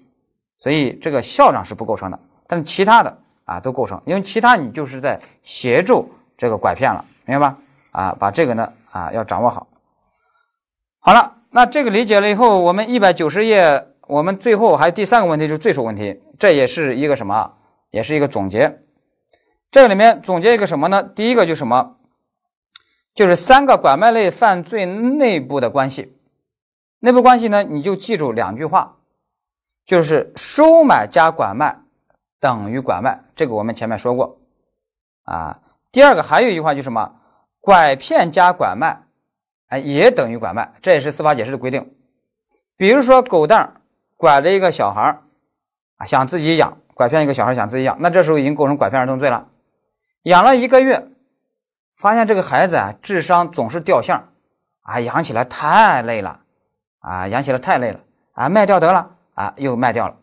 [0.58, 2.20] 所以这个校长是不构成的。
[2.46, 6.06] 但是其他的啊都构成，因为其他你就是在协助
[6.36, 7.58] 这个拐骗了，明白吧？
[7.92, 9.66] 啊，把这个呢啊要掌握好。
[10.98, 17.54] 好了，那这个理解了以后，我们一百九十页，我们最后还有第三个问题就是罪数问题，这也是一个什么？
[17.90, 18.82] 也是一个总结，
[19.70, 21.02] 这里面总结一个什么呢？
[21.02, 21.96] 第一个就是什么？
[23.14, 26.16] 就是三个拐卖类犯罪内部的关系。
[26.98, 28.96] 内部关系呢，你就记住两句话，
[29.86, 31.80] 就是收买加拐卖
[32.38, 34.38] 等于拐卖，这个我们前面说过
[35.24, 35.60] 啊。
[35.92, 37.16] 第二个还有一句话就是什么？
[37.60, 39.02] 拐骗加拐卖，
[39.68, 41.94] 哎，也等于拐卖，这也是司法解释的规定。
[42.76, 43.82] 比如说狗蛋
[44.16, 45.20] 拐了一个小孩
[45.96, 46.78] 啊，想自己养。
[46.94, 49.48] 拐骗一个小孩想自己养，那这时候已经构成拐骗儿童罪了。
[50.24, 51.08] 养了一个月，
[52.00, 54.18] 发现这个孩子啊智商总是掉线
[54.80, 56.40] 啊，养起来太累了
[57.00, 58.00] 啊，养起来太累了
[58.32, 60.16] 啊，卖掉得了啊，又卖掉了。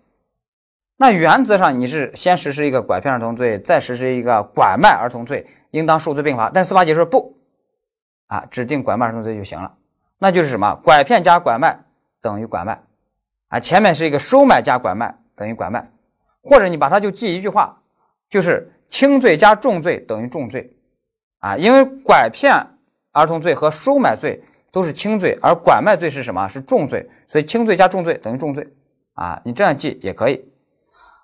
[0.95, 6.49] 那原则上你是先实施一个拐骗儿童罪，再实施一个拐卖儿童罪，应当数罪并罚。
[6.51, 7.37] 但司法解释不，
[8.25, 9.71] 啊，指定拐卖儿童罪就行了。
[10.17, 10.73] 那就是什么？
[10.83, 11.79] 拐骗加拐卖
[12.19, 12.81] 等于拐卖，
[13.49, 15.91] 啊，前面是一个收买加拐卖等于拐卖，
[16.41, 17.79] 或者你把它就记一句话，
[18.31, 20.75] 就是轻罪加重罪等于重罪，
[21.47, 22.53] 啊，因为拐骗
[23.13, 26.45] 儿童罪和收买罪都是轻罪，而拐卖罪是什么？
[26.49, 28.67] 是重罪，所以轻罪加重罪等于重罪，
[29.13, 30.43] 啊，你这样记也可以。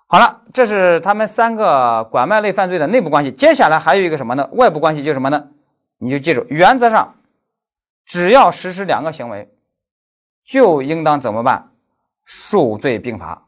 [0.06, 3.30] 好了，这是他们三个拐卖类犯罪的内部关系。
[3.32, 4.48] 接下来还有一个什么呢？
[4.52, 5.48] 外部关系就是什么呢？
[5.98, 7.16] 你就记住，原则上
[8.06, 9.50] 只要实施两个行为，
[10.42, 11.70] 就应当怎么办？
[12.24, 13.46] 数罪并罚。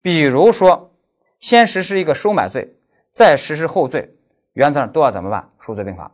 [0.00, 0.90] 比如说，
[1.38, 2.76] 先实施一个收买罪，
[3.12, 4.14] 再实施后罪，
[4.54, 5.48] 原则上都要怎么办？
[5.60, 6.10] 数罪并罚。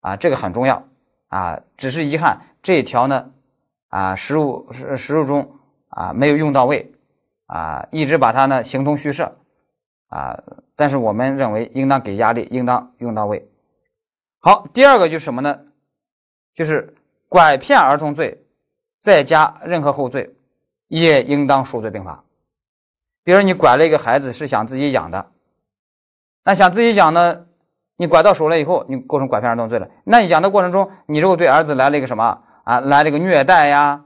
[0.00, 0.82] 啊，这个很重要
[1.28, 1.60] 啊。
[1.76, 3.30] 只是遗憾这一条呢，
[3.88, 5.58] 啊，实务实实务中
[5.88, 6.90] 啊没有用到位。
[7.52, 9.36] 啊，一直把它呢形同虚设，
[10.06, 10.40] 啊，
[10.76, 13.50] 但是我们认为应当给压力，应当用到位。
[14.38, 15.58] 好，第二个就是什么呢？
[16.54, 16.94] 就是
[17.28, 18.46] 拐骗儿童罪，
[19.00, 20.32] 再加任何后罪，
[20.86, 22.22] 也应当数罪并罚。
[23.24, 25.32] 比如你拐了一个孩子，是想自己养的，
[26.44, 27.46] 那想自己养呢，
[28.00, 29.86] 你拐到手了以后，你构成拐骗儿童罪了。
[30.04, 34.02] 那你养的过程中，你如果对儿子来了一个什么啊，来了一个虐待呀，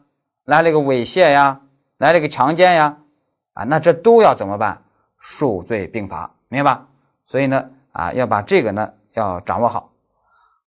[0.46, 1.60] 来了一个猥亵呀，
[1.98, 2.96] 来了一个强奸呀。
[3.52, 4.82] 啊，那这都要怎么办？
[5.16, 6.86] 数罪并罚，明白吧？
[7.24, 9.92] 所以呢，啊，要把这个呢要掌握好。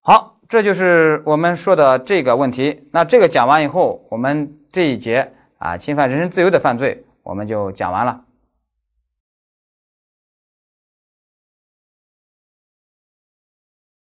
[0.01, 2.87] 好，这就是我们说的这个问题。
[2.93, 8.21] 那这个讲完以后，我们这一节啊，侵犯人身自由的犯罪，我们就讲完了。